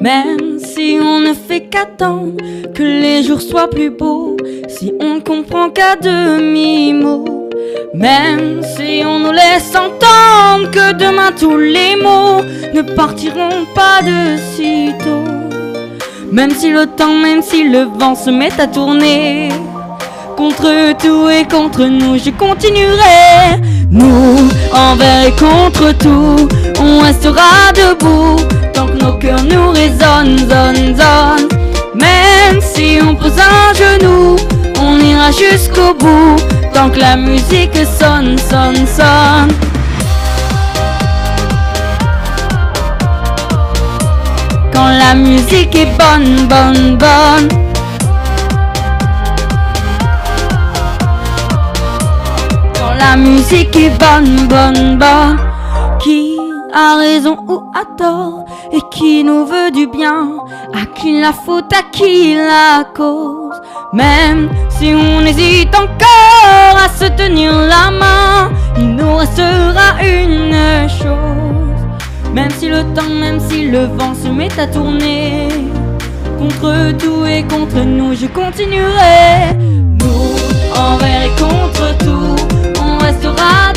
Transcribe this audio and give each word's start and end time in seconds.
Même 0.00 0.58
si 0.58 0.98
on 0.98 1.20
ne 1.20 1.34
fait 1.34 1.60
qu'attendre 1.60 2.32
que 2.74 2.82
les 2.82 3.22
jours 3.22 3.42
soient 3.42 3.68
plus 3.68 3.90
beaux, 3.90 4.34
si 4.66 4.94
on 4.98 5.16
ne 5.16 5.20
comprend 5.20 5.68
qu'à 5.68 5.94
demi-mot, 5.96 7.50
même 7.92 8.62
si 8.62 9.02
on 9.04 9.18
nous 9.18 9.32
laisse 9.32 9.74
entendre 9.76 10.70
que 10.70 10.94
demain 10.94 11.32
tous 11.38 11.58
les 11.58 11.96
mots 11.96 12.42
ne 12.72 12.80
partiront 12.80 13.66
pas 13.74 14.00
de 14.00 14.38
sitôt, 14.54 15.28
même 16.32 16.52
si 16.52 16.70
le 16.70 16.86
temps, 16.86 17.16
même 17.16 17.42
si 17.42 17.64
le 17.64 17.82
vent 17.98 18.14
se 18.14 18.30
met 18.30 18.58
à 18.58 18.66
tourner. 18.66 19.50
Contre 20.34 20.96
tout 20.96 21.28
et 21.28 21.44
contre 21.44 21.84
nous, 21.84 22.16
je 22.16 22.30
continuerai. 22.30 23.60
Nous, 23.90 24.48
envers 24.72 25.26
et 25.26 25.32
contre 25.32 25.92
tout, 25.98 26.48
on 26.80 27.00
restera 27.00 27.70
debout 27.74 28.59
cœurs 29.30 29.44
nous 29.44 29.70
résonnent, 29.70 30.38
zone, 30.38 30.96
zone. 30.96 31.48
Même 31.94 32.60
si 32.60 32.98
on 33.02 33.14
pose 33.14 33.38
un 33.38 33.72
genou, 33.74 34.36
on 34.80 34.98
ira 34.98 35.30
jusqu'au 35.30 35.94
bout 35.94 36.36
tant 36.72 36.90
que 36.90 36.98
la 36.98 37.16
musique 37.16 37.76
sonne, 37.98 38.36
sonne, 38.38 38.86
sonne. 38.86 39.52
Quand 44.72 44.90
la 45.04 45.14
musique 45.14 45.74
est 45.76 45.92
bonne, 45.98 46.48
bonne, 46.48 46.96
bonne. 46.96 47.48
Quand 52.74 52.94
la 52.98 53.16
musique 53.16 53.76
est 53.76 53.92
bonne, 53.98 54.48
bonne, 54.48 54.98
bonne. 54.98 55.38
Qui 56.00 56.49
a 56.72 56.96
raison 56.96 57.36
ou 57.48 57.70
a 57.74 57.84
tort 57.96 58.44
et 58.72 58.80
qui 58.90 59.24
nous 59.24 59.44
veut 59.44 59.70
du 59.70 59.86
bien 59.86 60.38
À 60.74 60.86
qui 60.86 61.20
la 61.20 61.32
faute, 61.32 61.72
à 61.72 61.82
qui 61.90 62.34
la 62.34 62.84
cause. 62.94 63.60
Même 63.92 64.48
si 64.70 64.92
on 64.94 65.24
hésite 65.24 65.74
encore 65.74 66.76
à 66.76 66.88
se 66.88 67.06
tenir 67.16 67.52
la 67.52 67.90
main 67.90 68.52
Il 68.78 68.96
nous 68.96 69.16
restera 69.16 70.02
une 70.02 70.88
chose. 70.88 71.80
Même 72.32 72.50
si 72.50 72.68
le 72.68 72.82
temps, 72.94 73.10
même 73.10 73.40
si 73.40 73.68
le 73.68 73.86
vent 73.86 74.14
se 74.14 74.28
met 74.28 74.58
à 74.58 74.66
tourner 74.66 75.48
Contre 76.38 76.96
tout 76.96 77.26
et 77.26 77.42
contre 77.42 77.84
nous, 77.84 78.14
je 78.14 78.26
continuerai. 78.26 79.58
Nous, 79.58 80.78
envers 80.78 81.24
et 81.24 81.30
contre 81.38 81.98
tout, 81.98 82.80
on 82.80 82.98
restera 82.98 83.69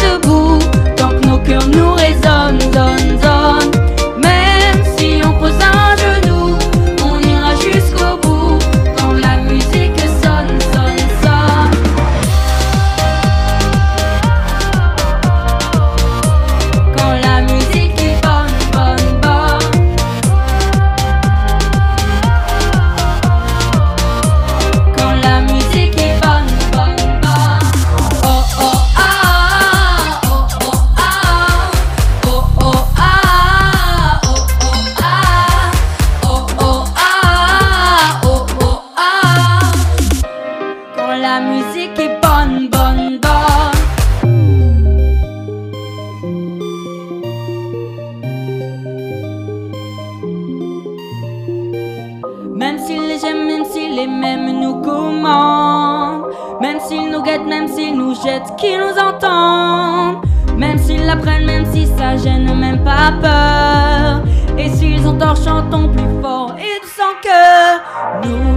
même 53.33 53.65
s'ils 53.65 53.95
les 53.95 54.07
mêmes 54.07 54.59
nous 54.59 54.81
commandent 54.81 56.25
Même 56.61 56.79
s'ils 56.79 57.09
nous 57.09 57.21
guettent, 57.21 57.45
même 57.45 57.67
s'ils 57.67 57.95
nous 57.95 58.13
jettent, 58.15 58.55
qu'ils 58.57 58.77
nous 58.77 58.97
entendent 58.97 60.23
Même 60.57 60.77
s'ils 60.77 61.05
l'apprennent, 61.05 61.45
même 61.45 61.65
si 61.71 61.87
ça 61.87 62.17
gêne, 62.17 62.53
même 62.57 62.83
pas 62.83 63.11
peur. 63.21 64.23
Et 64.57 64.69
s'ils 64.69 65.05
ont 65.07 65.17
tort, 65.17 65.35
chantons 65.35 65.89
plus 65.89 66.21
fort 66.21 66.55
et 66.57 66.79
de 66.79 66.87
sans 66.87 67.15
cœur. 67.21 67.81
Nous, 68.23 68.52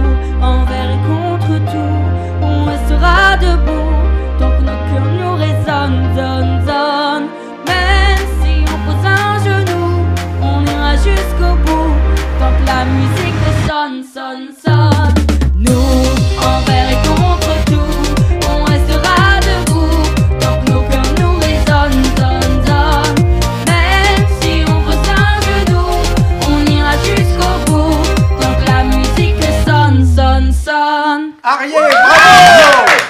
Sonne 31.17 31.33
Ariel, 31.41 31.89
bravo 31.89 33.06